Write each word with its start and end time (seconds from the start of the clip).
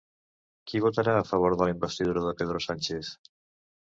Qui 0.69 0.79
votarà 0.85 1.11
a 1.17 1.27
favor 1.31 1.55
de 1.59 1.67
la 1.67 1.73
investidura 1.73 2.23
de 2.29 2.31
Pedro 2.39 2.63
Sánchez? 2.67 3.13